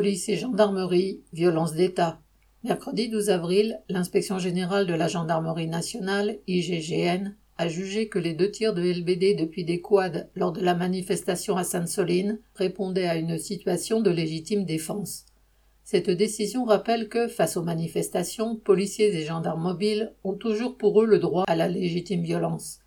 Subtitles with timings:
[0.00, 2.22] Police et gendarmerie, violence d'État.
[2.64, 8.50] Mercredi 12 avril, l'inspection générale de la gendarmerie nationale, IGGN, a jugé que les deux
[8.50, 13.36] tirs de LBD depuis des quads lors de la manifestation à Sainte-Soline répondaient à une
[13.36, 15.26] situation de légitime défense.
[15.84, 21.06] Cette décision rappelle que, face aux manifestations, policiers et gendarmes mobiles ont toujours pour eux
[21.06, 22.78] le droit à la légitime violence.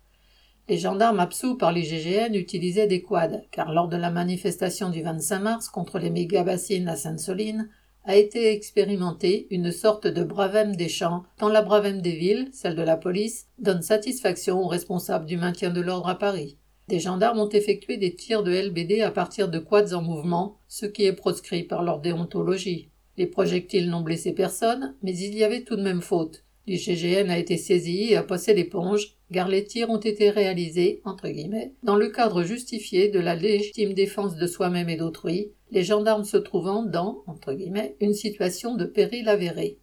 [0.66, 5.40] Les gendarmes absous par l'IGGN utilisaient des quads, car lors de la manifestation du 25
[5.40, 7.68] mars contre les méga-bassines à Sainte-Soline,
[8.04, 12.76] a été expérimentée une sorte de bravem des champs, tant la bravem des villes, celle
[12.76, 16.56] de la police, donne satisfaction aux responsables du maintien de l'ordre à Paris.
[16.88, 20.86] Des gendarmes ont effectué des tirs de LBD à partir de quads en mouvement, ce
[20.86, 22.88] qui est proscrit par leur déontologie.
[23.18, 26.42] Les projectiles n'ont blessé personne, mais il y avait tout de même faute.
[26.66, 31.28] L'IGGN a été saisi et a passé l'éponge, car les tirs ont été réalisés, entre
[31.28, 36.24] guillemets, dans le cadre justifié de la légitime défense de soi-même et d'autrui, les gendarmes
[36.24, 39.78] se trouvant dans, entre guillemets, une situation de péril avéré.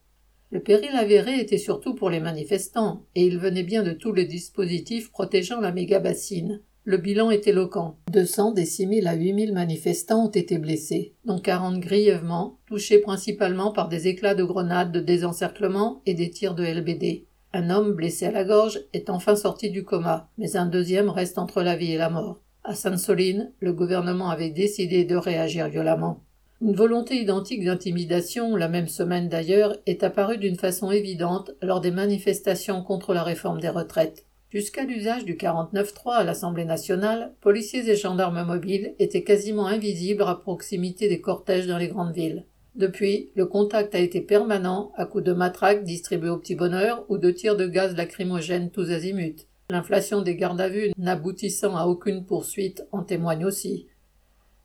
[0.50, 4.26] Le péril avéré était surtout pour les manifestants, et il venait bien de tous les
[4.26, 6.62] dispositifs protégeant la méga-bassine.
[6.84, 7.96] Le bilan est éloquent.
[8.12, 12.98] 200 des 6 000 à 8 000 manifestants ont été blessés, dont 40 grièvement, touchés
[12.98, 17.26] principalement par des éclats de grenades de désencerclement et des tirs de LBD.
[17.54, 21.38] Un homme blessé à la gorge est enfin sorti du coma, mais un deuxième reste
[21.38, 22.42] entre la vie et la mort.
[22.64, 26.24] À Sainte-Soline, le gouvernement avait décidé de réagir violemment.
[26.62, 31.92] Une volonté identique d'intimidation, la même semaine d'ailleurs, est apparue d'une façon évidente lors des
[31.92, 34.26] manifestations contre la réforme des retraites.
[34.52, 40.36] Jusqu'à l'usage du 49.3 à l'Assemblée nationale, policiers et gendarmes mobiles étaient quasiment invisibles à
[40.36, 42.46] proximité des cortèges dans les grandes villes.
[42.76, 47.18] Depuis, le contact a été permanent à coups de matraques distribuées au petit bonheur ou
[47.18, 49.48] de tirs de gaz lacrymogène tous azimuts.
[49.70, 53.88] L'inflation des gardes à vue n'aboutissant à aucune poursuite en témoigne aussi.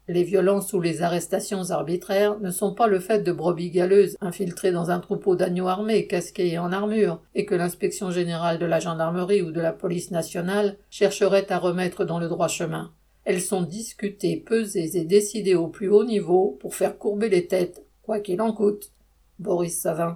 [0.08, 4.70] Les violences ou les arrestations arbitraires ne sont pas le fait de brebis galeuses infiltrées
[4.70, 8.78] dans un troupeau d'agneaux armés, casqués et en armure, et que l'inspection générale de la
[8.78, 12.92] gendarmerie ou de la police nationale chercherait à remettre dans le droit chemin.
[13.24, 17.84] Elles sont discutées, pesées et décidées au plus haut niveau pour faire courber les têtes,
[18.02, 18.92] quoi qu'il en coûte.
[19.40, 20.14] Boris Savin.